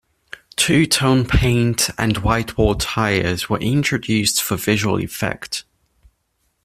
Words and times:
Twotone 0.57 1.29
paint 1.29 1.91
and 1.95 2.17
white-wall 2.17 2.73
tyres 2.73 3.49
were 3.49 3.59
introduced 3.59 4.41
for 4.41 4.57
visual 4.57 4.99
effect. 4.99 5.63